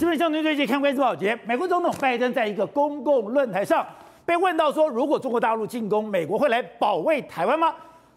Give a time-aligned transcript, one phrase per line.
[0.00, 3.86] 这边相对最近看关系保洁，美国总统拜登在一个公共论坛上
[4.24, 7.74] 被问到说，如果中国大陆进攻，美国会来保卫台湾吗？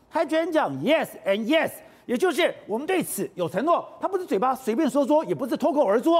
[0.10, 1.72] 他居然讲 yes and yes，
[2.06, 3.86] 也就是我们对此有承诺。
[4.00, 6.14] 他不是嘴巴随便说说，也不是脱口而出，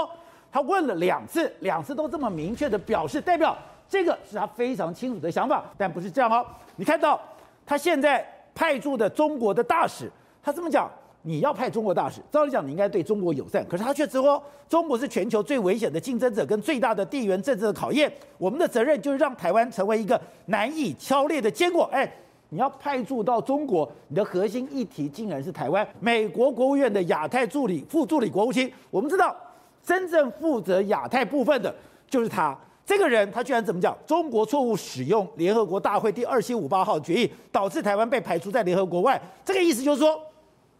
[0.52, 3.58] 他问了两次，两次都这么明确的表示，代表
[3.88, 5.64] 这个是他非常清楚的想法。
[5.78, 6.46] 但不是这样哦，
[6.76, 7.18] 你看到
[7.66, 10.12] 他现在派驻的中国的大使，
[10.44, 10.92] 他这么讲。
[11.26, 18.12] 你要派中国大使，照理讲你应该对中国友善，可是他却说中国是全球最危险的竞争者跟最大的地缘政治的考验。
[18.38, 21.86] 我们的责任就是让台湾成为一个难以敲裂的坚果。
[21.94, 22.12] 哎，
[22.50, 25.88] 你要派驻到中国，你的核心议题竟然是台湾。
[26.02, 29.34] 美国国务院的亚太助理副助理国务卿，我们知道
[29.82, 31.74] 真正负责亚太部分的
[32.10, 32.54] 就是他
[32.86, 33.98] 这个人，他居然怎么讲？
[34.06, 39.18] 中国错误使用联合国大会第二七五八号决议，导致台湾被排除在联合国外。
[39.46, 40.20] 这个意思就是说。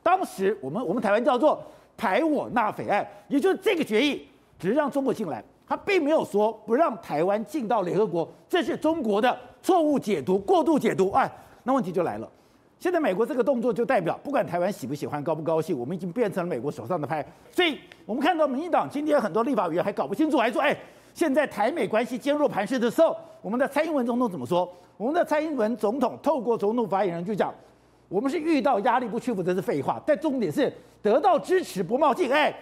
[0.04, 1.64] 当时我们我们台湾叫做
[1.98, 4.28] 排我纳匪案，也就是这个决议
[4.60, 11.10] 只是让中国进来，他并没有说不让台湾进到联合国，这是中国的错误解读、过度解读。
[11.12, 11.32] 哎，
[11.64, 12.30] 那问题就来了，
[12.78, 17.26] 现在美国这个动作就代表，不管台湾喜不喜欢、高不高兴，我们已经变成了美国手上的牌。
[17.52, 20.76] 所以我们看到民进党今天很多立法委员还搞不清楚，还说：“哎，
[21.14, 27.54] 现在台美关系坚若磐石的时候，我们的蔡英文总统怎么说？”我们的蔡英文总统透过总统发言人就讲。
[28.14, 30.00] 我们是遇到压力不屈服，这是废话。
[30.06, 32.32] 但重点是得到支持不冒进。
[32.32, 32.54] 哎，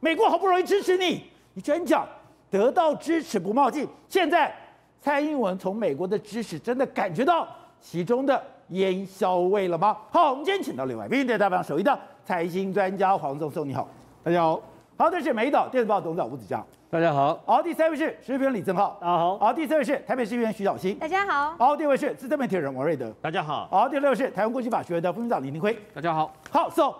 [0.00, 1.22] 美国好不容易支持你，
[1.54, 2.04] 你居然讲
[2.50, 3.86] 得到支持不冒进。
[4.08, 4.52] 现在
[5.00, 7.46] 蔡英文从美国的支持真的感觉到
[7.80, 9.96] 其中的烟硝味了吗？
[10.10, 13.88] 好，我们今天请到另外一位代表首一的财经专家黄宗松，你好，
[14.24, 14.60] 大家好。
[14.96, 16.64] 好，这是美岛电子报董事长吴子嘉。
[16.88, 17.42] 大家好。
[17.44, 18.96] 好，第三位是时评李正浩。
[19.00, 19.38] 大家好。
[19.38, 20.96] 好，第四位是台北市议员徐小新。
[20.96, 21.56] 大家好。
[21.58, 23.12] 好，第五位是资深媒体人王瑞德。
[23.20, 23.66] 大家好。
[23.68, 25.76] 好，第六位是台湾国际法学院的副院长李明辉。
[25.92, 26.32] 大家好。
[26.48, 26.94] 好，so，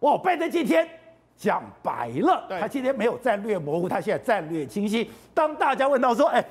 [0.00, 0.88] 哇，拜登今天
[1.36, 5.08] 讲白了，对他今天没有战略模糊，他现在战略清晰。
[5.32, 6.44] 当大家问到说，哎，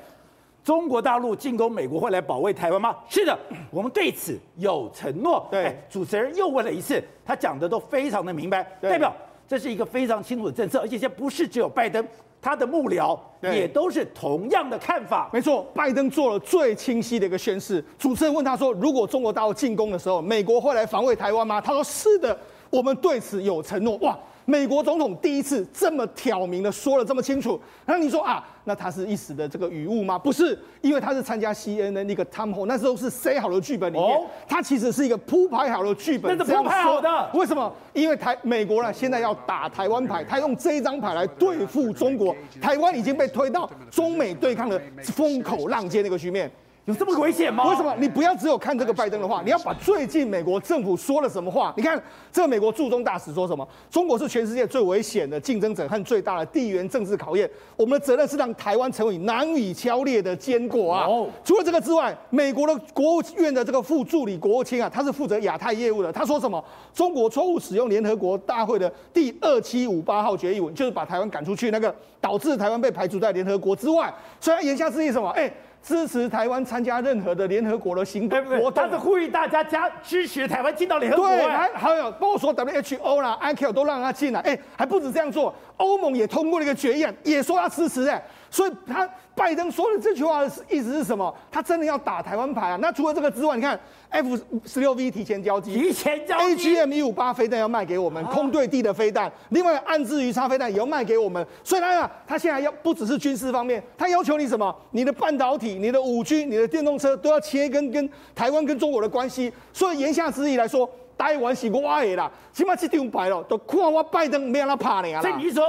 [0.63, 2.95] 中国大陆进攻美国会来保卫台湾吗？
[3.09, 3.37] 是的，
[3.69, 5.45] 我们对此有承诺。
[5.51, 9.13] 对，哎，主持人又问了一次，他讲的都非常的明白，代表。
[9.45, 12.01] 这是一个非常清楚的政策，而且现在不是只有拜登，
[12.41, 15.29] 他的幕僚也都是同样的看法。
[15.31, 17.83] 没错，拜登做了最清晰的一个宣示。
[17.99, 22.35] 主持人问他说：“如果中国大陆进攻的时候，美国会来防卫台湾吗？”他说：“是的，
[22.69, 24.17] 我们对此有承诺。”哇！
[24.45, 30.17] 美国总统第一次这么挑明的说了这么清楚，那你说啊，那他是一时的这个语误吗？
[30.17, 37.29] 不是，因为他是参加 CNN 那个 hall，那时候是塞好的剧本里面，哦、他其实是一个铺排好的剧本，那是铺排好的。
[37.33, 37.71] 为什么？
[37.93, 46.51] 因为台美国呢现在要打台湾牌，他用这一张牌来对付中国，台湾已经被推到中美对抗的风口浪尖那个局面。
[46.85, 47.69] 有这么危险吗？
[47.69, 47.95] 为什么？
[47.99, 51.71] 你不要只有看这个拜登的话，你要把最近美国政府说了什么话。
[51.77, 53.67] 你看这个美国驻中大使说什么？
[53.91, 57.47] 中国是全世界最危险的竞争者和最大的地缘政治考验。
[57.77, 61.05] 我们的责任是让台湾成为难以敲裂的坚果啊！
[61.43, 66.11] 除了这个之外，美国的国务院的这个副助理国务卿啊，他是负责亚太业务的。
[66.11, 66.63] 他说什么？
[66.95, 74.11] 中国错误使用联合国大会的第二七五八号决议文，就是把台湾赶出去那个，导致台湾被排除在联合国之外。
[74.39, 75.29] 所以他言下之意什么？
[75.29, 75.53] 哎。
[75.83, 81.27] 支持台湾参加任何的联合国的行动活动，他是呼吁大家加支持台湾进到联合国。
[81.27, 88.23] 对，还还有包括说 WHO 啦、ICAO 都让他进来，哎，还不止这样做，欧盟也通过了一个决议，也说要支持哎。
[88.51, 91.33] 所以他拜登说的这句话的意思是什么？
[91.49, 92.77] 他真的要打台湾牌啊？
[92.81, 93.79] 那除了这个之外，你看
[94.09, 101.43] F 十六 V 提前交机，提前交机，AGM 一五八飞弹要卖给我们，空对地的飞弹，另外岸置鱼叉飞弹也要卖给我们。
[101.63, 104.75] 所以他呀，他现在要不只是军事方面，他要求你什么？
[104.91, 109.51] 你的半导体、你的五 G、你的电动车都要切跟跟台湾跟中国的关系。
[109.71, 110.87] 所以言下之意来说，
[111.17, 115.21] 台湾是我的啦，起码这张牌了，都看我拜登没让他怕你啊。
[115.21, 115.65] 所以你说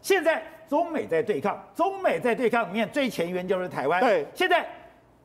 [0.00, 0.42] 现在。
[0.72, 4.00] 中美在对抗，中美在对抗里面最前沿就是台湾。
[4.00, 4.66] 对，现在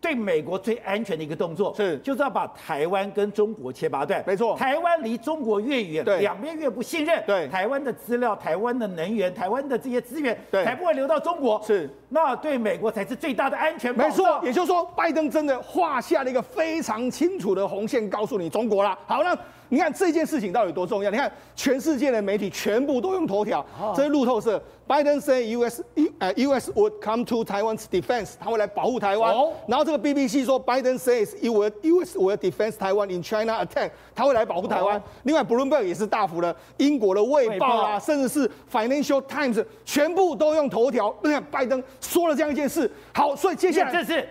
[0.01, 4.21] 对美国最安全的一个动作是，就是要把台湾跟中国切八段。
[4.27, 7.23] 没错，台湾离中国越远，两边越不信任。
[7.25, 11.63] 对，台湾的资料、台湾的能源、台湾的这些资源，对，才不会流到中国。
[11.63, 13.95] 是，那对美国才是最大的安全。
[13.95, 19.00] 没错，也就是说，拜登真的画下了一个非常清楚的红线，告诉你中国了。
[19.05, 19.33] 好，那。
[19.69, 21.11] 你看这件事情到底多重要？
[21.11, 23.65] 你看全世界的媒体全部都用头条，
[23.95, 24.61] 这是路透社。
[24.87, 25.83] Biden say U.S.
[26.17, 26.71] 呃 U.S.
[26.71, 29.35] would come to Taiwan's defense，他会来保护台湾。
[29.67, 32.17] 然后这个 BBC 说，Biden says U.S.
[32.17, 35.01] will defend Taiwan in China attack，他会来保护台湾。
[35.23, 41.13] 另外，Bloomberg 也是大幅的，英国的卫报啊，甚至是 Financial Times 全部都用头条。
[41.21, 44.25] 你看拜登说了这样一件事，好，所以接下来这是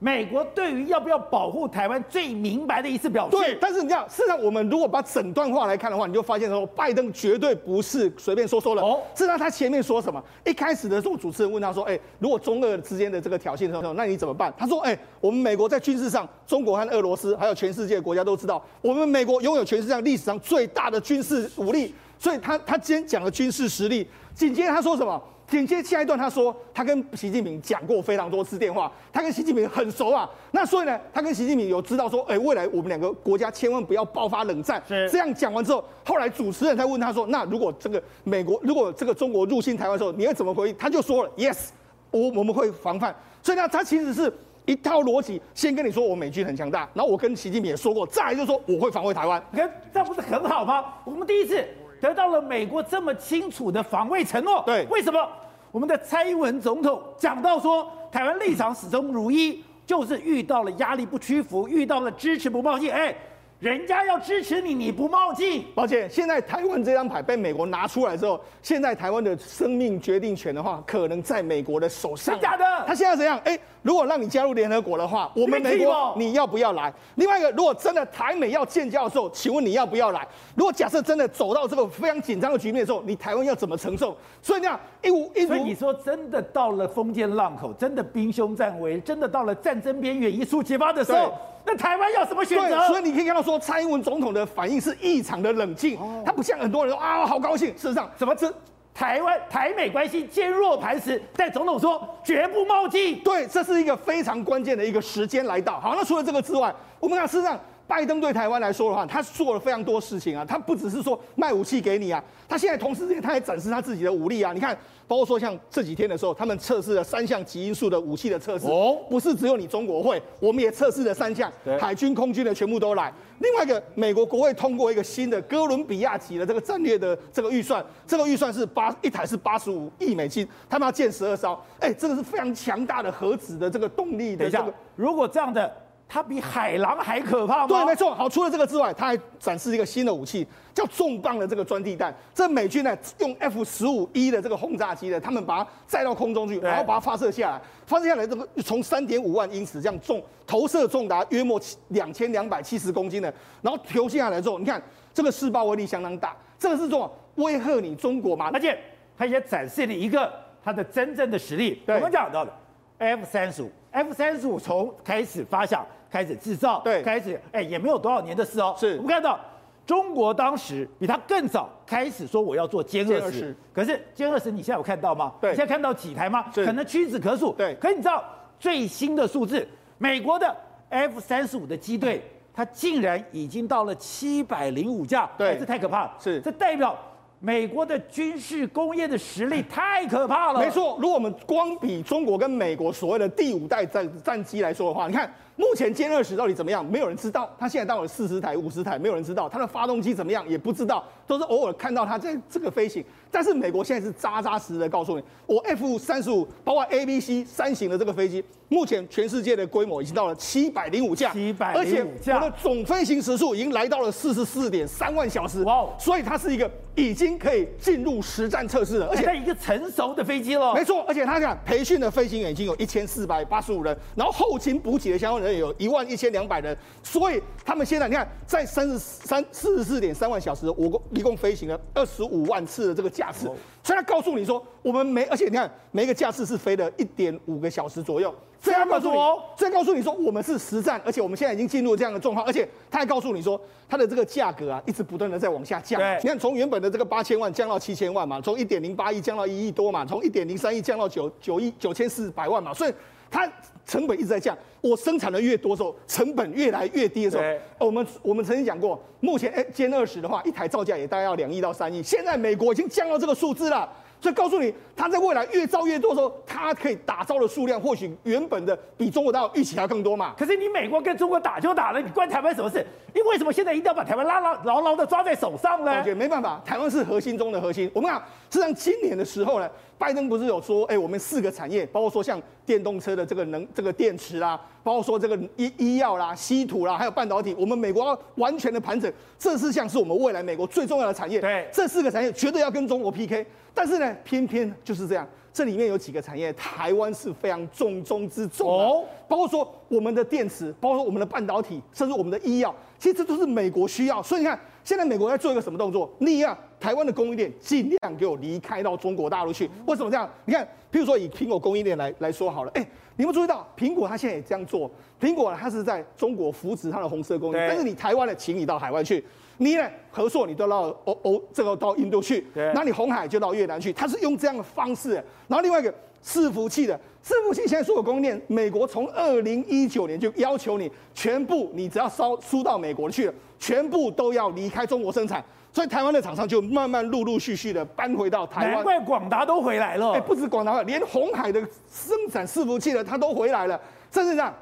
[0.00, 3.36] 美国对于要不要保护台湾最明白的一次表示。
[3.36, 8.82] 对，但是你知道，事实上我们如果把整段话来看的话，你就发现说，拜登绝对不是随便说说的。
[8.82, 10.22] 哦，事实上他前面说什么？
[10.46, 25.20] 一开始的时候，主持人问他说：“哎，如果中俄之间的这个挑衅的时候，那你怎么办？”他说：“哎，我们美国在军事上，中国和俄罗斯还有全世界国家都知道，我们美国拥有全世界历史上最大的军事武力。”所以他他今天讲了军事实力，紧接着他说什么？
[25.48, 30.28] 紧接下一段，他说他跟习近平讲过非常多次电话，他跟习近平很熟啊。
[30.50, 34.82] 那所以呢，他跟习近平有知道说，哎，未来我们两个国家千万不要爆发冷战。
[34.86, 40.76] 是这样讲完之后，后来主持人才问他说，那如果这个美国，如果这个中国入侵台湾的时候，你会怎么回应？
[40.76, 41.68] 他就说了，yes，
[42.10, 43.14] 我我们会防范。
[43.42, 44.30] 所以呢，他其实是
[44.66, 49.42] 一套逻辑，先跟你说我美军很强大，然后我跟习近平也说过，再来就说我会防卫台湾。
[49.50, 50.84] 你看这不是很好吗？
[51.06, 51.64] 我们第一次。
[52.00, 55.28] 得到了美国这么清楚的防卫承诺，对，为什么？
[55.70, 63.14] 我们的蔡英文总统讲到说台湾立场始终如一，就是遇到了压力不屈服，遇到了支持不冒进，哎。
[63.60, 65.64] 人家要支持你，你不冒进。
[65.74, 72.36] 抱歉，现在台湾这张牌被美国拿出来之后，现在台湾的生命决定权的话，可能在美国的手上。
[72.36, 72.64] 是假的？
[72.86, 73.36] 他现在怎样？
[73.44, 76.94] 哎，如果让你加入联合国的话，我们美国你要不要来？
[77.16, 80.24] 另外一个，如果真的台美要建交的时候，请问你要不要来？
[80.54, 84.16] 如果假设真的走到这个非常紧张的局面的时候，你台湾要怎么承受？
[84.40, 91.36] 所以这样一五一，所以你说真的到了封建浪口，真的兵凶战危，真的到了战争边缘一触即发的时候。
[91.70, 92.68] 那台湾要什么选择？
[92.68, 97.68] 对，所以你可以看到说，蔡英文总统的反应是异常的冷静，哦、他不像很多人说啊，好高兴。
[97.76, 98.50] 事实上，什么这
[98.94, 101.22] 台湾台美关系坚若磐石？
[101.36, 103.20] 但总统说绝不冒进。
[103.20, 105.78] 对，这是一个非常关键的一个时间来到。
[105.78, 107.60] 好，那除了这个之外，我们看事实上。
[107.88, 114.52] 拜登对台湾来说的话，他做了非常多事情啊，他不只是说卖武器给你啊，他现在同时间他也展示他自己的武力啊。
[114.52, 114.76] 你看，
[115.06, 121.50] 包括说像这几天的时候，他们测试了三项极音速的武器的测试，哦，不是只有你中国会，我们也测试了三项，
[121.80, 123.10] 海军、空军的全部都来。
[123.38, 134.74] 另外一个，美国国会通过一个新的哥伦比亚级的这个战略的这个预算，这个预算是八一台是八十五亿美金，他们要建十二艘，哎，这个是非常强大的核子的这个动力的这个。
[134.94, 135.74] 如果这样的。
[136.08, 137.66] 它比海狼还可怕吗？
[137.66, 138.14] 对，没错。
[138.14, 142.14] 好，除了这个之外，它还展示一个新的武器，叫重磅的这个钻地弹。
[142.34, 147.60] 这美军呢用 F 十五 E 的这个轰炸机呢，他们把它载到空中去，然后把它发射下来。
[147.84, 154.82] 发射下来这个从三点五万英尺这样重，投射重达约莫两千两百七十公斤的，然后投下来之后，你看
[155.12, 156.34] 这个试爆威力相当大。
[156.58, 158.50] 这个是说威吓你中国嘛？
[158.54, 158.78] 而且
[159.16, 160.32] 它也展示了一个
[160.64, 161.82] 它的真正的实力。
[161.84, 162.52] 对我们讲到的
[162.96, 165.86] F 三十五，F 三十五从开始发想。
[166.10, 168.74] 开始制造，对，开始，哎，也没有多少年的事哦。
[168.78, 169.38] 是，我们看到
[169.84, 175.32] 中国当时比他更早开始说我要做歼二十，可是歼二十你现在有看到吗？
[175.40, 176.44] 对，你现在看到几台吗？
[176.54, 177.52] 可能屈指可数。
[177.54, 178.22] 对，可是你知道
[178.58, 179.66] 最新的数字，
[179.98, 180.56] 美国的
[180.88, 182.22] F 三十五的机队，
[182.52, 186.14] 它竟然已经到了七百零五架，对，这太可怕了。
[186.18, 186.96] 是，这代表
[187.38, 190.60] 美国的军事工业的实力太可怕了。
[190.60, 195.30] 没错，如果我们光比中国跟美国所谓的第五代战战机来说的话，你看。
[195.58, 196.88] 目前歼二十到底怎么样？
[196.88, 197.50] 没有人知道。
[197.58, 199.48] 它现在到了四十台、五十台，没有人知道。
[199.48, 203.04] 它的发动机怎么样也不知道，都是偶尔看到它在这个飞行。
[203.30, 215.62] 但是美国现在是扎扎实实的告诉你，我 F 三十五，包括 A、B、C 三型的这个飞机，目前全世界的规模已经到了七百零五架，七百零五架，而且我的总飞行时速已经来到了四十四点三万小时。
[215.64, 215.84] 哇！
[215.98, 220.72] 所以它是一个已经可以进入实战测试了，而且它一个成熟的飞机了。
[220.72, 225.47] 没错，而且他讲培训的飞行员已经有一千四百八十五人，然后后勤补给的相关人。
[225.56, 233.46] 有一万一千两百人，所以他们现在你看，在三十三四十四点三万小时，我共一共飞行了二十五万次的这个架次，
[233.82, 239.14] 所以他告诉你说，我们每而且你看每一个架次是飞了一点五个小时左右，所以他告诉你，
[239.56, 246.00] 所以告诉你说我们是实战，而且我们现在已经进入这样的状况，而且他还告诉你说，它的这个价格啊，一直不断的在往下降。
[246.22, 252.92] 你看从原本的这个八千万降到七千万嘛，从一点零八亿降到一亿多嘛，从一点零三亿降到九九亿九千四百万嘛，所以
[253.30, 253.50] 它。
[253.88, 263.90] 成本一直在降，我生产的越多的时候，成本越来越低的时候，对我们我们曾经讲过，目前哎歼二十的话，一台造价也大概要两亿到三亿，现在美国已经降到这个数字了。
[264.20, 270.34] 所以告诉你，它在未来越造越多的时候，它可以打造的数量或许原本的比中国大陆预期还要更多嘛。
[270.36, 272.84] 可是你美国跟中国打就打了，你关台湾什么事？
[273.14, 276.02] 你为什么现在一定要把台湾拉牢牢牢的抓在手上呢？
[276.04, 277.88] 也没办法，台湾是核心中的核心。
[277.94, 291.40] 我们讲，实际上今年的时候呢，拜登不是有说，哎，我们四个产业，包括说像电动车的这个能这个电池啦，包括说这个医医药啦、稀土啦，还有半导体，我们美国要完全的盘整，这四项是我们未来美国最重要的产业。
[291.40, 293.46] 对，这四个产业绝对要跟中国 PK。
[293.72, 304.22] 但是呢，偏偏就是这样，这里面有几个产业，台湾是非常重中之重，哦、包括说我们的电池，包括说我们的半导体，甚至我们的医药，其实这都是美国需要。
[304.22, 306.10] 所以你看，现在美国在做一个什么动作？
[306.16, 309.68] 你啊，台湾的供应链尽量给我离开到中国大陆去。
[309.84, 310.26] 为什么这样？
[310.46, 314.90] 你看，譬如说以苹果供应链来来说好了，哎，你们注意到苹果它现在也这样做，
[315.20, 319.22] 苹果它是在中国扶持它的红色供应链，但是你台湾的，请你到海外去。
[319.58, 319.86] 你呢？
[320.10, 325.22] 和硕你都到欧欧这个到印度去，那对你红海就到越南去，它是用这样的方式。
[325.48, 325.92] 然后另外一个
[326.24, 335.44] 伺服器的伺服器，现在所有供应链，美国从二零一九年就要求你全部，你只要烧输到美国去了，全部都要离开中国生产。
[335.70, 338.74] 所以台湾的厂商就慢慢陆陆续续的搬回到台湾。
[338.76, 340.12] 难怪广达都回来了。
[340.12, 341.60] 哎，不止广达，连红海的
[341.92, 343.78] 生产伺服器的他都回来了。
[344.10, 344.54] 甚至这样。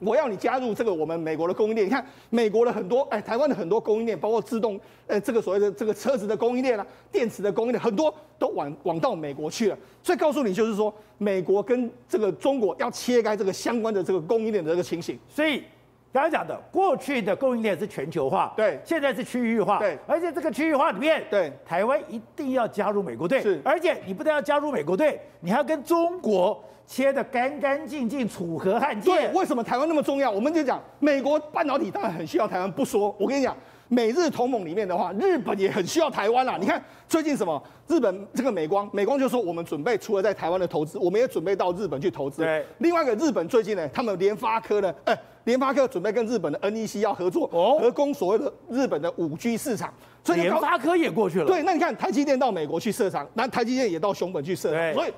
[0.00, 9.78] 我要你加入这个我们美国的供应链，你看美国的很多，哎，台湾的很多供应链，包括自动，呃，这个所谓的这个车子的供应链啊，电池的供应链，很多都往往到美国去了。
[10.02, 15.18] 所以告诉你，就是说，美国跟这个中国要切开这个相关的这个供应链的这个情形。
[15.28, 15.62] 所以
[16.12, 26.62] 刚才讲的，过去的供应链是全球化，对，现在是区域化，对，而且这个区域化里面，对，台湾一定要加入美国队，是，而且你不但要加入美国队，你还要跟中国。
[26.86, 29.12] 切得干干净净，楚河汉界。
[29.12, 30.28] 对，为什么台湾那么重要？
[30.28, 33.14] 我们就讲美国半导体当然很需要台湾，不说。
[33.16, 36.56] 我跟你讲，美日同盟里面的话，日本也很需要台湾啦。
[36.58, 37.62] 你看最近什么？
[37.86, 42.42] 日本这个美光，美光就说我们准备除了在台湾的投资，我们也准备到日本去投资。
[42.42, 42.66] 对。
[42.78, 49.92] 另外一个日本最近呢，他们联发科呢，哎，联发科准备跟日本的 NEC 要合作，哦，合攻所谓的日本的五 G 市场。
[50.22, 51.46] 所以联发科也过去了。
[51.46, 55.12] 对，那你看台积电到美国去设厂，那台积电也到熊本去设厂，所以。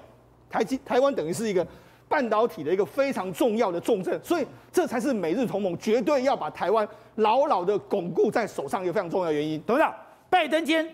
[0.51, 1.67] 台积台湾等于是一个
[2.07, 9.59] 半导体的一个非常重要的重镇，所以这才是美日同盟绝对要把台湾牢牢的巩固在手上一个非常重要的原因。
[9.67, 9.95] 董事长，
[10.29, 10.87] 拜登今天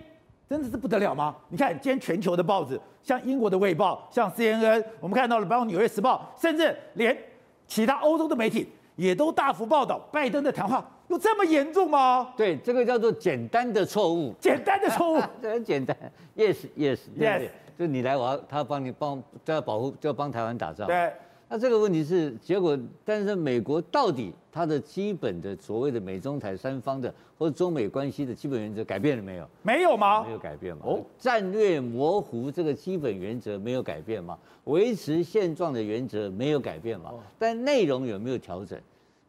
[0.49, 1.35] 真的是不得了吗？
[1.49, 7.18] 你看今天全球的报纸，像英国的《卫报》，像 CNN，我们看到了，包括《纽约时报》，甚至连
[7.66, 12.34] 其他欧洲的媒体也都大幅报道拜登的谈话有这么严重吗？
[12.36, 15.96] 对，这个叫做简单的错误，简单的错误， 这很简单
[16.36, 16.98] ，yes，yes，yes。
[17.16, 17.48] Yes, yes.
[17.78, 20.86] 就你来，我要他帮你帮，就要保护，就要帮台湾打仗。
[20.88, 21.12] 对，
[21.50, 29.48] 那这个问题是结果，但是美国到底它的基本的所谓的美中台三方的或者中美关系的基本原则改变了没有？
[29.62, 30.22] 没有吗？
[30.24, 30.82] 没有改变吗？
[30.84, 34.38] 哦，战略模糊这个基本原则没有改变吗？
[34.64, 37.14] 维持现状的原则没有改变吗？
[37.38, 38.78] 但内容有没有调整？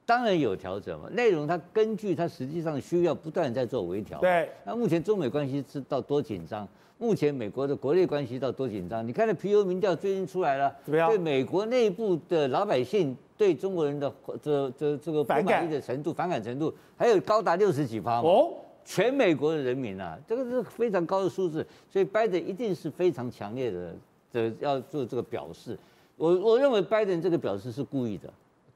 [0.05, 1.07] 当然有调整嘛。
[1.13, 4.19] 内容它根据它实际上需要不断在做微调。
[4.19, 6.67] 对，那目前中美关系是到多紧张？
[6.99, 9.07] 目前美国的国内关系到多紧张？
[9.07, 11.07] 你看那皮尤民调最近出来了，怎么样？
[11.07, 18.51] 对美国内部的老百姓对中国人的这这这个不满意的程度、反感程度，还有高达六十几趴哦，
[18.83, 23.95] 全美国的人民啊，这个是非常高的数字，所以拜登一定是非常强烈的
[24.33, 25.79] 的要做这个表示。
[26.17, 28.29] 我我认为拜登这个表示是故意的。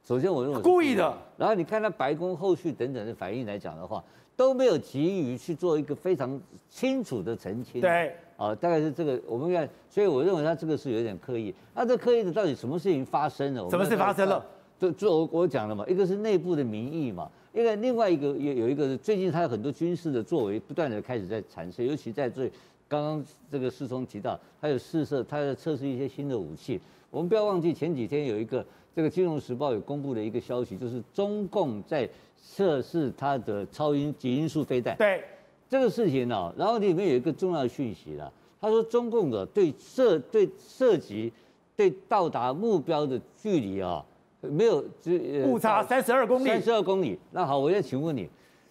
[0.08, 4.02] 首先我认为故意的，然后你看他白宫后续等等的反应来讲的话。
[4.36, 7.80] 都没有急于去做一个非常清楚的澄清。
[7.80, 11.54] 对，啊，大概是这个，我们看，所以我认为他这个是有点刻意。
[11.76, 13.70] 那这刻意的到底什么事情发生了？
[13.70, 14.44] 什么事发生了？
[14.80, 22.52] 就就我我讲了嘛，一个是内部的民意嘛，一个另外一个有有一个是最近他有很多军事的作为不断的开始在产生，尤其在最
[22.88, 26.82] 刚刚这个世聪提到，他有试射，他在测试一些新的武器。
[27.12, 32.10] 我们不要忘记前几天有一个这个《金融时报》有公布的一个消息，就是中共在。
[32.46, 35.24] 测试它的超音极音速飞弹，对
[35.70, 41.32] 这个事情呢、哦，然后里面有一个重要的讯息了，他说中共的对射对涉及
[41.76, 44.06] 对到达目标的距离啊、
[44.42, 47.18] 哦，没有只误差三十二公里，三十二公里。
[47.32, 48.30] 那好，我要请问你，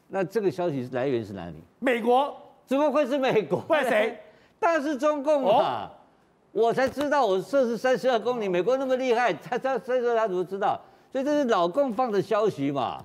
[0.09, 1.57] 那这个消息来源是哪里？
[1.81, 2.33] 美国？
[2.67, 3.59] 怎么会是美国？
[3.63, 4.17] 怪谁？
[4.61, 5.91] 当然是中共啊！
[5.91, 5.97] 哦、
[6.53, 10.81] 我才知道我射是三十二公里，美国那么厉害，他他所以说他怎么知道？
[11.11, 13.05] 所以这是老共放的消息嘛。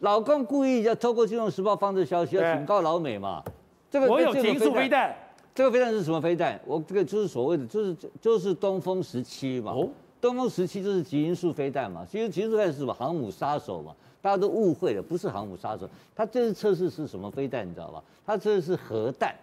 [0.00, 3.42] 老共故意要透过《金融时报》放这消息，要警告老美嘛？
[3.90, 5.14] 这个我有极音速飞弹，
[5.54, 6.60] 这个飞弹是什么飞弹？
[6.64, 9.72] 我这个就是所谓的，就是就是东风十七嘛。
[9.72, 9.88] 哦，
[10.20, 12.06] 东风十七就是极音速飞弹嘛。
[12.08, 12.94] 其实极音速飞弹是什么？
[12.94, 13.94] 航母杀手嘛。
[14.20, 15.88] 大家都误会了，不是航母杀手。
[16.14, 17.66] 它这次测试是什么飞弹？
[17.68, 18.02] 你知道吧？
[18.26, 19.34] 它这是核弹，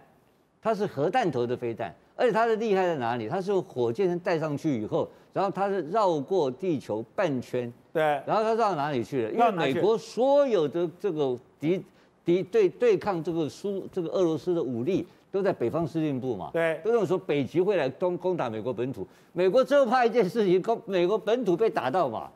[0.66, 1.94] 它是核弹头的飞弹。
[2.16, 3.28] 而且它的厉害在哪里？
[3.28, 7.72] 它是用火箭带上去以后，然后它是绕过地球半圈。
[7.92, 9.30] 对，然后它绕到哪里去了？
[9.30, 11.80] 因为美国所有的这个敌
[12.24, 16.50] 敌对对抗这个苏这个俄罗斯的武力都在北方司令部嘛。
[16.52, 19.06] 对，都认为说北极会来攻攻打美国本土。
[19.32, 22.28] 美国最后怕一件事情，攻美国本土被打到嘛。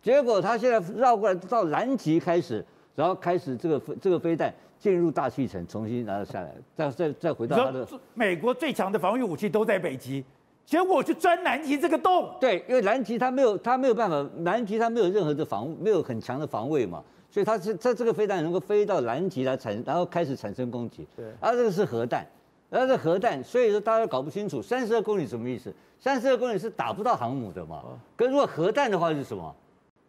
[0.00, 7.86] 结果他现在绕过来到南极开始，然后开始这个这个飞弹进入大气层，重新拿下来，再再再回到他的。
[8.14, 10.24] 美国最强的防御武器都在北极。
[10.64, 12.32] 结果去钻南极这个洞。
[12.40, 21.06] 对，因为南极它没有，它没有办法，南极它没有任何的防，没有很强的防卫嘛，所以它是它这个飞弹能够飞到南极来产，然后开始产生攻击。
[21.16, 22.24] 对，而这个是核弹，
[22.70, 25.74] 而这核弹，所以说大家搞不清楚，三十二公里什么意思？
[25.98, 27.82] 三十二公里是打不到航母的嘛？
[28.16, 29.54] 可如果核弹的话是什么？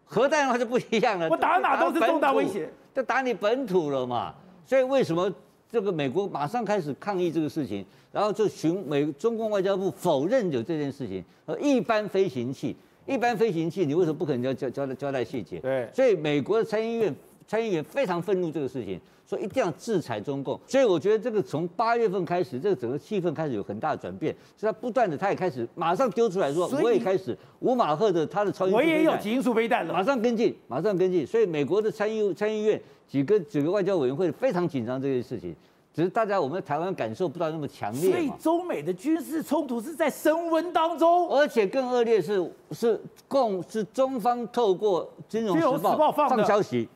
[0.05, 4.33] 核弹的话就不一样了，我打哪都是重大威胁，就打你本土了嘛。
[4.65, 5.31] 所以为什么
[5.69, 11.23] 这个美国马上开始抗议这个事情，然后就寻美中共外交部否认有这件事情。
[11.45, 15.59] 呃，一般飞行器，一般飞行器，你为什么不可能交交交代交代细节？
[15.59, 15.89] 对。
[15.93, 17.13] 所以美国的参议院
[17.47, 18.99] 参议员非常愤怒这个事情。
[19.25, 24.35] 说一定要制裁中共，所以我觉得这个从八月份开始，这个整个气氛开始有很大的转变。
[24.57, 31.25] 所以他不断的，他也开始马上丢出来说，我也开始五马赫的他的超音速飞弹，我也有极音速飞弹了，马上跟进，马上跟进。
[31.25, 35.55] 所以美国的参议参议院几个几个外交委员会非常紧张这件事情，
[35.93, 38.11] 只是大家我们台湾感受不到那么强烈。
[38.11, 46.89] 所以中美的军事冲突是在升温当中，而且更恶劣是是共是中方透过金融时报放消息，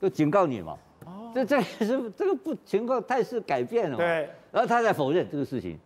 [0.00, 0.76] 就警告你嘛。
[1.34, 3.96] 这这是这个不情况态势改变了嘛？
[3.98, 5.78] 对，然后他在否认这个事情，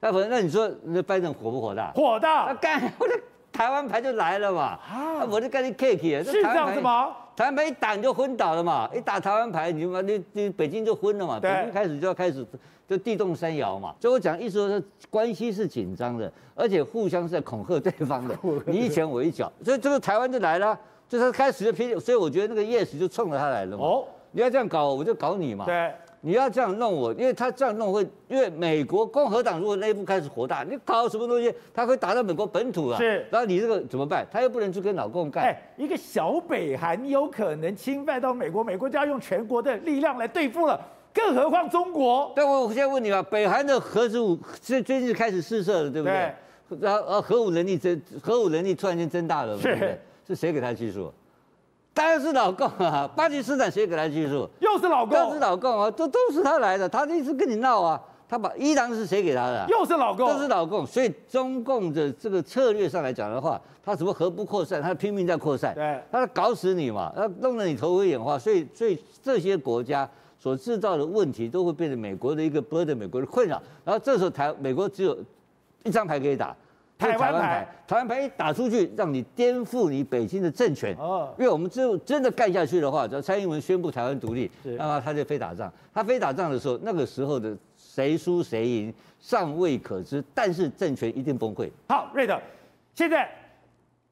[0.00, 0.28] 他否认。
[0.28, 1.92] 那你说那拜登火不火大？
[1.92, 2.46] 火大！
[2.46, 3.14] 那干， 我的
[3.52, 4.78] 台湾牌就来了嘛？
[4.90, 6.22] 啊，我就跟你客气啊。
[6.22, 7.14] 是这样子吗？
[7.36, 8.90] 台湾牌一打你就昏倒了嘛？
[8.92, 11.38] 一打台湾牌，你妈你你北京就昏了嘛？
[11.38, 12.44] 对，北京开始就要开始
[12.88, 13.94] 就地动山摇嘛。
[14.00, 20.76] 所以我讲意思说，关系是紧张的，而且互相是在恐吓对方的， 你一拳我一脚，所以这个台湾就来了，
[21.08, 23.84] 就他开始就批，所以我觉得那个 yes 就冲着他来了嘛。
[23.84, 24.04] 哦。
[24.30, 25.64] 你要这样搞，我就搞你嘛。
[25.64, 32.98] 对，你要这样弄我，因为他这样弄会，因为美国共和党如果内部开始火大，你搞什么东西，他会打到美国本土啊。
[32.98, 34.26] 是，然后你这个怎么办？
[34.30, 35.44] 他又不能去跟老共干。
[35.44, 40.78] 哎，一个小北韩有可能侵犯到美国，美国就要用全国的力量来对付了，
[41.14, 42.30] 更何况中国。
[42.36, 46.34] 但，我现在问你啊，北韩的核子武最最近开始试射了，对不对？
[46.68, 46.78] 对。
[46.82, 49.98] 然后呃，核武能力增，核武能力突然间增大了，对不对？
[50.28, 51.10] 是谁给他技术？
[51.94, 53.10] 当然是老共啊！
[53.16, 54.48] 巴基斯坦谁给他技术？
[54.60, 55.90] 又是老共，又是老共啊！
[55.90, 58.00] 这都是他来的，他一直跟你闹啊！
[58.28, 59.66] 他把伊朗是谁给他的？
[59.68, 60.86] 又是老共，都是老共。
[60.86, 68.38] 所以中共的这个策略上来讲的话，他什么核不扩散，他拼命在扩散，对，他搞死你嘛，他弄得你头昏眼花。
[68.38, 73.60] 所以，所以这些国家所制造的问题，都会变成美国的一个 burden，美国的困扰。
[73.84, 75.18] 然后这时候台美国只有
[75.84, 76.54] 一张牌可以打。
[76.98, 80.92] 台湾牌，台湾牌一打出去，让你颠覆你北京的政权。
[80.96, 85.72] 哦，因为我们只有真的干下去的话，只要蔡英文宣布台湾独立，那么他就非打仗。
[85.94, 91.70] 他非打仗的时候，那个时候的谁输谁赢尚未可知，但是政权一定崩溃。
[91.88, 92.36] 好，瑞德，
[92.94, 93.30] 现在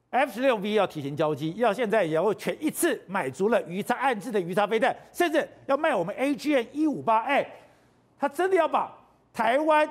[0.09, 7.23] F 十六 V 要提前交机，要现在也要全一次买足了鱼叉暗置的鱼叉飞弹，甚至要卖我们 AGM 一五八。
[7.23, 7.45] 哎，
[8.17, 8.89] 他真的要把
[9.33, 9.87] 台湾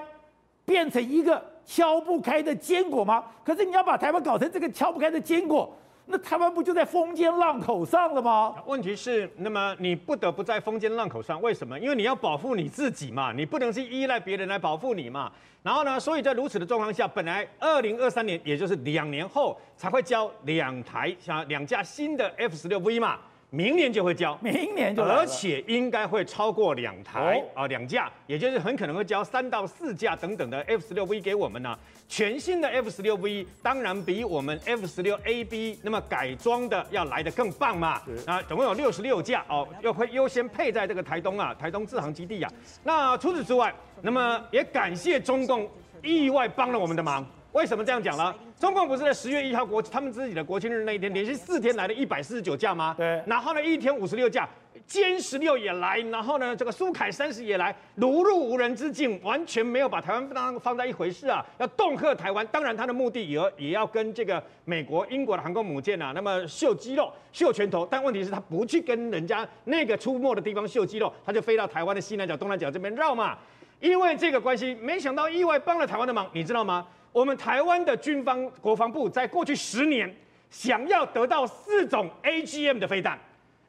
[0.64, 1.42] 变成一个？
[1.66, 3.24] 敲不开的坚果吗？
[3.44, 5.76] 可是你要把台湾搞成这个敲不开的坚果，
[6.06, 8.54] 那台湾不就在风尖浪口上了吗？
[8.66, 11.78] 问题是，那么你不得不在风尖浪口上，为什么？
[11.80, 15.32] 因为你要保护你自己嘛，你不能是依赖别人来保护你嘛。
[15.64, 23.18] 然后呢，所以在如此的状况下，本来二零二三年，也就是两年后才会交两台像两架新的 F 十六 V 嘛。
[23.56, 31.74] 明年就会交，明年就，而且应该会超过两台啊，两架，也就是很可能会交三到四架等等的 F 十六 V 给我们呢。
[32.06, 38.02] 全新的 F 十六 V 当然比我们 F 十六 AB 那么改装的要来的更棒嘛。
[38.26, 42.52] 那总共有六十六架哦，又会优先配在这个台东啊，台东志航基地啊。
[42.84, 45.66] 那除此之外，那么也感谢中共
[46.02, 47.26] 意外帮了我们的忙。
[47.56, 48.34] 为什么这样讲呢？
[48.60, 52.94] 中共不是在十月一号国他们自己的国庆日那一天，连续四天来了一百四十九架吗？
[52.98, 53.22] 对。
[53.26, 54.46] 然后呢，一天五十六架，
[54.86, 61.42] 歼十六也来，然后呢，这个苏凯三十也来，如入无人之境，完全没有把台湾当放在一回事啊！
[61.56, 67.88] 要恫吓台湾，当然他的目的也也要跟这个美国、英国的航空母舰啊，那么秀肌肉、秀拳头。
[67.90, 73.38] 但问题是，他不去跟人家那个出没的地方秀肌肉，他就飞到台湾的西南角、东南角这边绕嘛。
[73.80, 76.86] 因为这个关系，没想到意外帮了台湾的忙，你知道吗？
[77.16, 80.14] 我们台湾的军方国防部在过去十年
[80.50, 83.18] 想要得到四种 AGM 的飞弹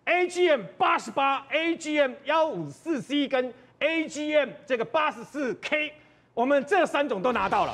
[0.06, 5.94] ，AGM 八十八、AGM 幺五四 C 跟 AGM 这个八十四 K，
[6.34, 7.74] 我们这三种都拿到了，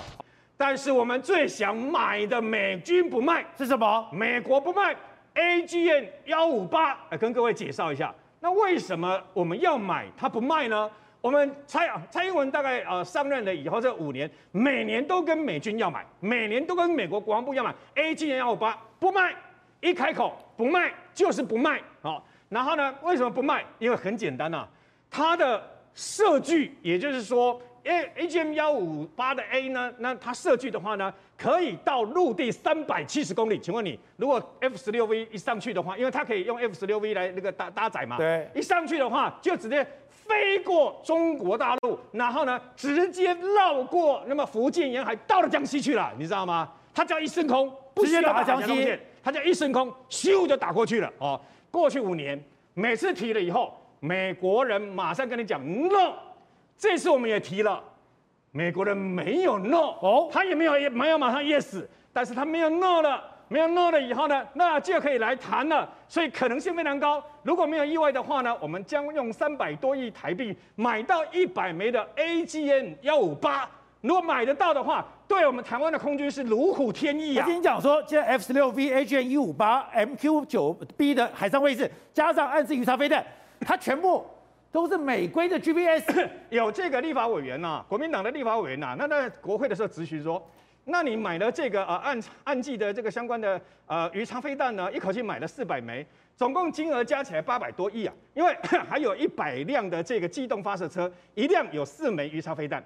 [0.56, 4.08] 但是我们最想买的美军不卖是什么？
[4.12, 4.96] 美国不卖
[5.34, 10.88] AGM 幺五八，来跟各位介绍一下，那为什么我们要买它不卖呢？
[11.24, 19.34] 我们蔡啊，蔡英文大概呃上任了以后这五年，每年都跟美军要买，每年都跟美国国防部要买 AGM 幺五八，不卖，
[19.80, 22.22] 一开口不卖就是不卖啊。
[22.50, 23.64] 然后呢，为什么不卖？
[23.80, 24.70] 因为很简单呐、啊，
[25.10, 33.58] 它的射距，也就是说，A AGM 幺五八的 A 呢，那它射距的话呢，可以到陆地三百七十公里。
[33.58, 39.88] 请问你，如果 F 十六 V 一上去的话，因为它可以用 F 十六 V 来那个搭搭载嘛，对，一上去的话就直接
[40.28, 46.72] 飞过中国大陆，然后呢直接绕过那么福建沿海到了江西去了，你知道吗？
[46.94, 51.40] 它叫一升空，不需要打江西，它叫一升空，咻就打过去了哦。
[51.72, 52.42] 过去五年，
[52.74, 56.14] 每次提了以后，美国人马上跟你讲 no，
[56.78, 57.84] 这次我们也提了。
[58.52, 61.84] 美国人没有 no，哦，他也没有也没有马上 yes，
[62.14, 67.24] 但是他没有 no 了，没有 no 了以后呢，那就可以来谈了，所以可能性非常高。
[67.44, 73.70] 如果没有意外的话呢，我们将用三百多亿台币买到一百枚的 AGM 幺五八，
[74.02, 77.46] 如果买得到的话，对我们台湾的空军是如虎添翼啊！
[77.46, 83.26] 我跟你讲说，现在 F 十六 V AGM 一五八 MQ 九 B 的海上卫士，加上暗式鱼叉飞弹，
[83.62, 84.26] 它全部。
[84.72, 90.44] 都是美规的 GPS， 有这个立法委员呐、啊，国民党的立法委员呐、啊，那在国会的时候质询说，
[90.86, 98.54] 那你买了这个呃岸岸基的这个相关的呃鱼叉飞弹呢，一口气买了四百枚，总共金额加起来八百多亿啊，因为
[98.90, 102.84] 还有一百辆的这个机动发射车，一辆有四枚鱼叉飞弹，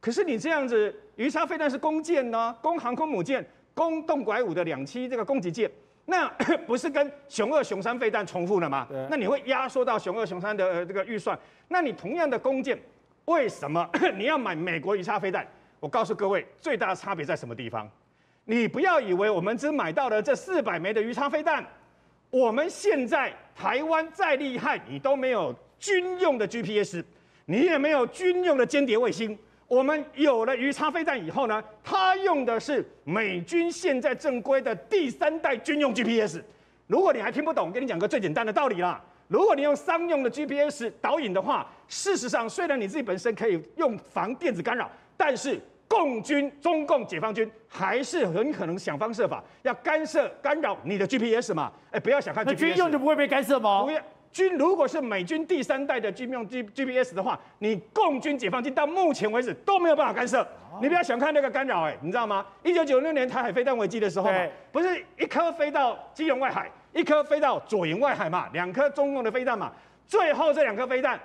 [0.00, 5.70] 可是你这样子鱼叉飞弹是弓箭呢，攻航空母舰，攻洞拐五的两栖这个攻击舰。
[6.06, 6.28] 那
[6.66, 8.86] 不是跟熊二、熊三飞弹重复了吗？
[9.10, 11.38] 那你会压缩到熊二、熊三的这个预算。
[11.68, 12.76] 那你同样的弓箭，
[13.26, 15.46] 为什么 你要买美国鱼叉飞弹？
[15.80, 17.90] 我告诉各位，最大的差别在什么地方？
[18.44, 21.64] 你不要以为我们只买到了这四百枚的鱼叉飞弹，
[22.30, 27.02] 我们现在台湾再厉害，你都没有军用的 GPS，
[27.46, 29.38] 你也没有军用的间谍卫星。
[29.66, 36.42] 我们有了鱼叉飞弹以后呢，它用的是美军现在正规的第三代军用 GPS。
[36.88, 39.00] 如果你还听不懂，我跟你讲个最简单的道理啦。
[39.28, 51.72] 如果你用商用的 GPS 导引的话，事实上虽然你自己本身可以用防电子干扰，但是共军、中共解放军还是很可能想方设法要干涉、干扰你的 GPS 嘛。
[51.90, 53.82] 哎，不要小看 GPS，军用就不会被干涉吗？
[53.82, 54.00] 不要。
[54.30, 60.46] 军如果是美军第三代的军用 G GPS 的话，你共军解放军到目前为止都没有办法干涉。
[60.80, 62.46] 你不要小看那个干扰，哎，你知道吗？
[62.62, 64.38] 一九九六年台海飞弹危机的时候嘛，
[64.70, 69.72] 不是一颗飞到基隆外海，一颗飞到左营外海嘛，两颗中共的飞弹嘛，
[70.06, 71.18] 最后这两颗飞弹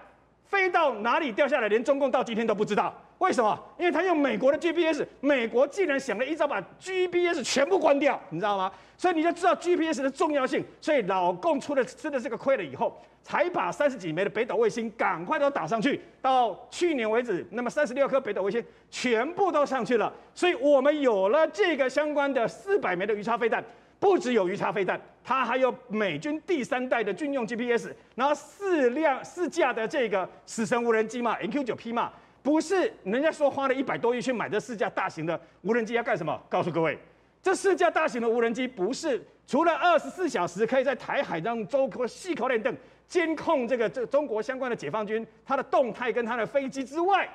[0.45, 2.91] 飞到哪里掉下来，连中共到今天都不知道。
[3.19, 3.57] 为什么？
[3.79, 8.71] 因为他用美国的 GPS，美国竟然想了一招把 GPS 全部关掉，你知道吗？
[8.97, 10.63] 所以你就知道 GPS 的重要性。
[10.81, 16.01] 所以老共出了吃了这个亏了以后，才把三十几枚的北斗卫星赶快都打上去。
[16.21, 20.11] 到去年为止，那么三十六颗北斗卫星全部都上去了。
[20.33, 23.63] 所以我们有了这个相关的四百枚的鱼叉飞弹，
[23.97, 32.11] 不只有鱼叉飞弹，它还有美军第三代的军用 GPS，然后四辆四架的这个死神无人机嘛，MQ 九 P 嘛。
[32.45, 36.39] 不是，人家说花了一百多亿去买这四架大型的无人机要干什么？
[36.47, 36.95] 告诉各位，
[37.41, 42.77] 这四架大型的无人机不是除了二十四小时可以在台海让周口细口练等
[43.07, 47.27] 监控这个这中国相关的解放军它的动态跟它的飞机之外，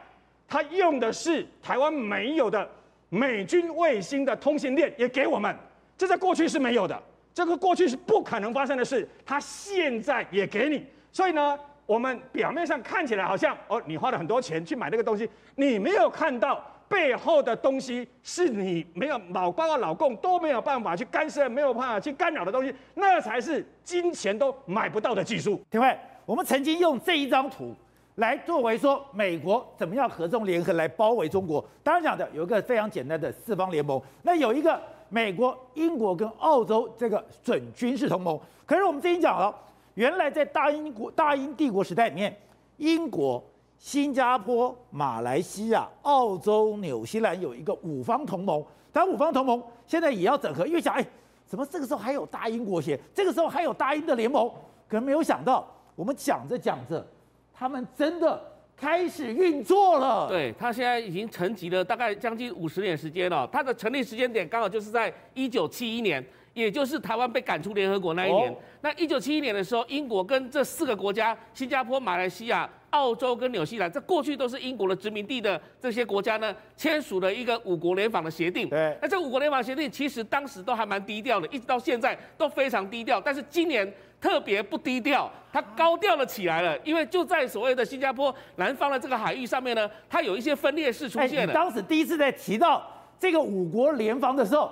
[0.47, 2.71] 它用的是台湾没有的
[3.09, 5.53] 美军卫星的通信链也给我们，
[5.99, 7.03] 这在过去是没有的，
[7.35, 11.59] 这个过去是不可能发生的事，它现在也给你，所以呢。
[11.91, 25.61] 我们表面上看起来好像哦，你花了很多钱去买那个东西，你没有看到背后的东西是你没有老包老共都没有办法去干涉、没有办法去干扰的东西，那才是金钱都买不到的技术。
[25.69, 27.75] 廷辉，我们曾经用这一张图
[28.15, 31.69] 来作为说美国怎么样合纵连横来包围中国。
[31.83, 38.39] 当然讲的有一个非常简单的四方联盟，那有一个美国、英国跟澳洲这个准军事同盟。
[38.65, 39.53] 可是我们之前讲了。
[39.95, 42.37] 原来在大英国、大英帝国时代里面，
[42.77, 43.43] 英国、
[43.77, 48.65] 新加坡、马来西亚、澳洲、纽西兰有一个五方同盟。
[48.93, 51.07] 但五方同盟现在也要整合，因为想，哎，
[51.47, 52.99] 怎么这个时候还有大英国协？
[53.15, 54.49] 这个时候还有大英的联盟？
[54.89, 57.07] 可能没有想到，我们讲着讲着，
[57.53, 58.43] 他们真的
[58.77, 60.29] 开始运作了。
[60.29, 63.47] 对，他现在已经沉寂了大概将近五十年时间了。
[63.47, 66.25] 他的成立时间点刚好就是在一九七一年。
[66.53, 78.69] 也就是台湾被赶出联合国那一年，那一九七一年的时候，英国跟这四个国家——新加坡、马来西亚、澳洲跟纽西兰，这过去都是英国的殖民地的这些国家呢，签署了一个五国联防的协定。
[78.69, 83.21] 对，那这五国联防协定其实当时都还蛮低调的，一直到现在都非常低调。
[83.21, 91.55] 但是今年特别不低调，它高调了起来了，因为就在所谓的新加坡南方的这个海域上面呢，它有一些分裂式出现了。
[91.55, 92.85] 当时第一次在提到
[93.21, 94.69] 这个五国联防的时候。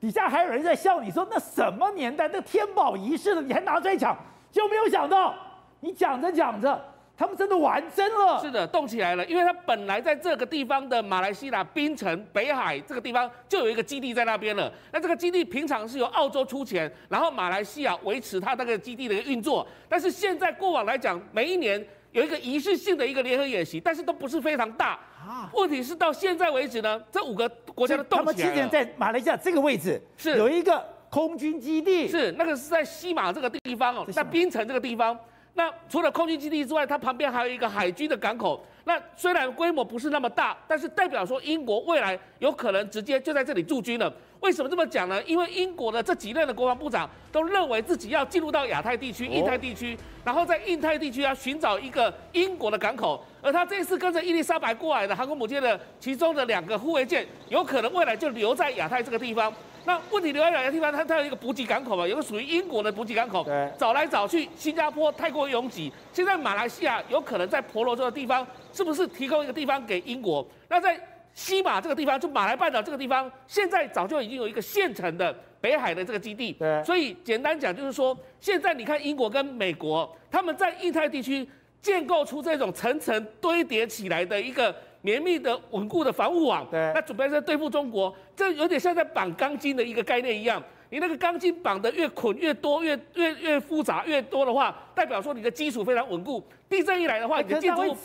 [0.00, 4.16] 底下还有人在笑你说，那什么年代，那天宝仪式了你还拿出来讲，
[4.50, 5.34] 就没有想到
[5.80, 6.82] 你讲着讲着，
[7.16, 8.40] 他们真的玩真了。
[8.40, 14.72] 是的，动起来了，因为他本来在这个地方的马来西亚槟城北海这个地方就有一个基地在那边了。
[14.90, 19.66] 那这个基地平常是由澳洲出钱，然后马来西亚维持它那个基地的一个运作。
[19.86, 24.98] 但是现在过往来讲，每一年有一个仪式性的一个联合演习，但是都不是非常大。
[25.20, 28.32] 啊，问题是到现在为止呢，这五个国家的动起来了。
[28.32, 35.18] 他们之前在马来西亚这个位置是有一个空军基地，是那个是在西马这个地方哦，在槟城这个地方。
[35.54, 38.64] 那除了空军基地之外，它旁边还有一个海军的港口。
[38.90, 44.12] 那虽然规模不是那么大，但是代表说英国未来有可能直接就在这里驻军了。
[44.40, 45.22] 为什么这么讲呢？
[45.22, 53.24] 因为英国的这几任的国防部长都认为自己要进入到亚太地区、印太地区，然后在印太地区要寻找一个英国的港口。
[53.40, 59.52] 而他这次跟着伊丽莎白过来的航空母舰的其中的两个护卫舰，有可能未来就留在亚太这个地方。
[59.86, 60.92] 那问题留在哪个地方？
[60.92, 63.44] 它它有一个补给港口嘛，有个属于英国的补给港口。
[63.44, 63.70] 对。
[63.78, 68.46] 找来找去，新加坡太过拥挤，现在马来西亚有可能在婆罗洲的地方，
[68.80, 70.46] 是不是提供一个地方给英国？
[70.66, 70.98] 那在
[71.34, 76.54] 西马这个地方，就马来半岛这个地方，现在早就已经有一个现成的北海的这个基地。
[76.54, 76.82] 对。
[76.82, 81.46] 所以简单讲就是说，现在你看英国跟美国，他们在印太地区
[81.82, 84.74] 建构出这种层层堆叠起来的一个。
[85.02, 90.62] 绵密的、稳固的防护网，对，那准备在对付中国，这有点像在绑钢筋的一个概念一样。
[90.90, 96.46] 你那个钢筋绑得越捆越多、越越越复杂越多的话，代表说你的基础非常稳固。
[96.68, 97.96] 地震一来的话，你的建筑。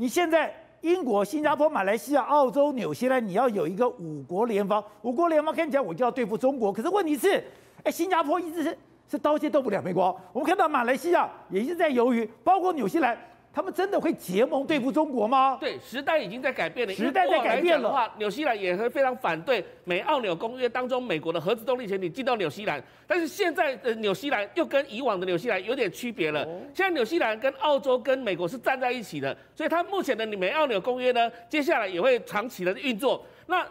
[0.00, 6.72] 你现在英国、新加坡、马来西亚、澳洲、纽西兰，你要有一个五国联防，五国联防看起来我就要对付中国。
[6.72, 7.42] 可是问题是，
[7.82, 8.78] 哎，新加坡一直是
[9.10, 10.16] 是刀尖斗不了美国。
[10.32, 13.18] 我们看到马来西亚也一直在犹豫，包括纽西兰。
[13.58, 15.58] 他们真的会结盟对付中国吗？
[15.60, 16.94] 对，时代已经在改变了。
[16.94, 17.90] 时代在改变了。
[17.90, 22.80] 话，纽西兰也会非常反对美澳纽公约当中美国的核子动力潜艇进到纽西兰。
[23.04, 26.46] 但是现在的纽西兰又跟以往的纽西兰有点区别了。
[26.72, 33.26] 现在纽西兰跟澳洲跟美国是站在一起的，所以它目前的美澳纽公约呢，接下来也会长期的运作。
[33.48, 33.66] 那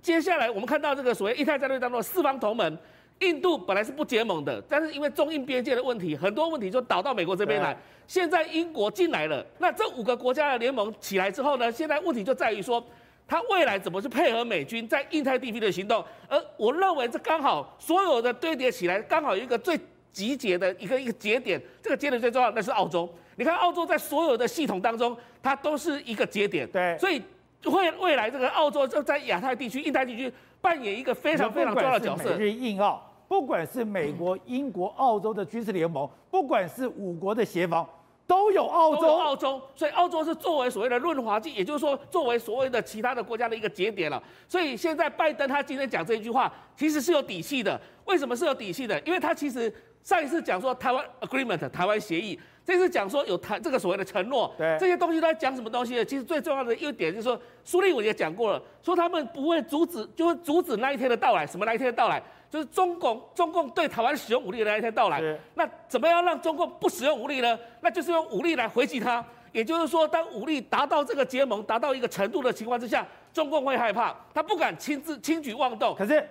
[0.00, 2.78] 接下来我们看到这个所谓印太战略当中的四方同盟。
[3.20, 7.76] 印度本来是不结盟的，但是因为中印边界的问题，很多问题就导到美国这边来。
[8.06, 12.84] 现在英国进来了，那这五个国家的联盟起来之后呢，现在问题就在于说，
[13.28, 16.04] 它未来怎么去配合美军在印太地区的行动？
[16.28, 19.78] 而我认为这刚好所有的堆叠起来，刚好有一个最
[20.10, 21.60] 集结的一个一个节点。
[21.82, 23.08] 这个节点最重要，那是澳洲。
[23.36, 26.68] 你看澳洲在所有的系统当中，它都是一个节点。
[26.70, 27.22] 对，所以
[27.64, 32.36] 会未来这个澳洲就在亚太地区、印太地区扮演一个非常非常重要的角色。
[32.36, 33.06] 美日印澳。
[33.30, 37.88] 不管是美国、英国、澳洲的军事联盟，不管是五国的协防，
[38.26, 39.06] 都有澳洲。
[39.06, 44.20] 澳洲，所以澳洲是作为所谓的润滑剂，也就是说，作为所谓的其他的国家的一个节点了。
[44.48, 47.80] 所以现在拜登他今天讲这一句话，其实是有底气的。
[48.04, 48.98] 为什么是有底气的？
[49.02, 56.04] 因为他其实上一次讲说台湾 agreement 台湾协议，这次讲说有台这个所谓的承诺，对这些东西都在讲什么东西呢？
[56.04, 61.46] 其实最重要的一点就是说，苏立文也讲过了，说他们不会阻止，就会阻止那一天的到来。
[61.46, 62.20] 什么那一天的到来？
[62.50, 65.22] 就是中共中共对台湾使用武力的那一天到来，
[65.54, 67.56] 那怎么样让中共不使用武力呢？
[67.80, 69.24] 那就是用武力来回击他。
[69.52, 75.94] 也就是说，当武力达到这个结盟达到一个程度的情况之下，中共会害怕，他不敢亲自轻举妄动。
[75.94, 76.24] 可是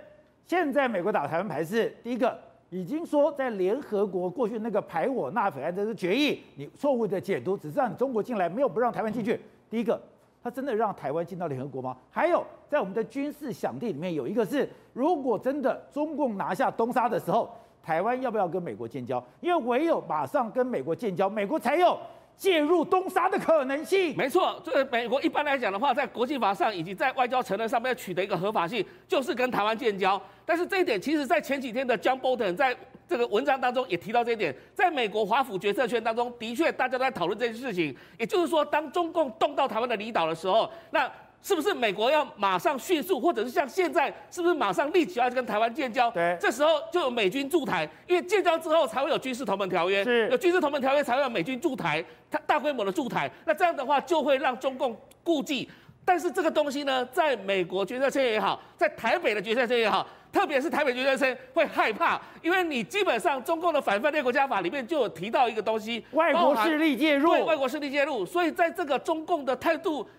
[0.46, 2.38] 现在美国打台湾牌是第一个，
[2.70, 9.40] 已经说在联合国过去那个排我纳匪案这个决议，你错误的解读，只是让你中国进来，没有不让台湾进去。
[9.70, 10.02] 第一个。
[10.42, 11.98] 他真的让台湾进到联合国吗？
[12.10, 17.52] 还有，在我们的军事响应里面有一个是，如果真的中共拿下东沙的时候，
[17.82, 19.24] 台湾要不要跟美国建交？
[19.42, 21.98] 因为唯有马上跟美国建交，美国才有
[22.38, 24.16] 介入东沙的可能性。
[24.16, 30.22] 没错，这个美国一般来讲的话，在国际法上以及在外交承认上面要取得一个合法性，就是跟台湾建交。
[30.46, 32.76] 但是这一点，其实在前几天的 John Bolton 在
[33.08, 37.96] 这个文章当中也提到这一点，在美国华府决策圈当中，的确大家都在讨论这件事情。
[38.20, 46.12] 也就是说，当中共动到台湾的离岛的时候，那是不是美国要马上迅速，或者是像现在，是不是马上立即要跟台湾建交？
[46.12, 53.30] 对，这时候就有美军驻台，因为建交之后才会有军事同盟条约，是有军事同盟条约才会有美军驻台，它大规模的驻台。
[53.46, 55.70] 那这样的话，就会让中共顾忌。
[56.06, 60.08] 但是这个东西呢，在美国决策圈也好，在台北的决策圈也好。
[60.32, 70.10] 特别是台北决策圈会害怕，因为你基本上中共的反分裂国家法里面就有提到一个东西，外国势力介入，对，外国势力介入，所以在这个中共的态度的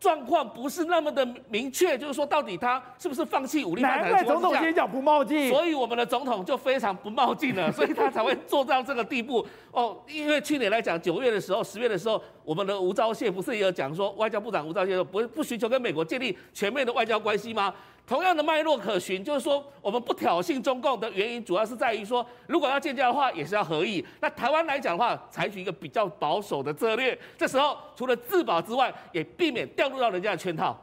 [0.00, 4.10] 状况不是那么的明确，就是说到底他是不是放弃武力犯台？
[4.10, 9.46] 难怪总统今天讲不冒进，所以我们的总统就非常不冒进了， 所以他才会做到这个地步。
[9.70, 17.74] 哦，因为去年来讲，九月的时候、十月的时候，我们的吴钊燮不是也有讲说，外交部长吴钊燮说不不寻求跟美国建立全面的外交关系吗？
[18.06, 24.04] 同样的脉络可循，就是说我们不挑衅中共的原因，主要是在于说，如果要建交的话，也是要合意。
[24.20, 30.78] 那台湾来讲的话，采取一个比较保守的策略，这时候除了自保之外，也避免掉入到人家的圈套。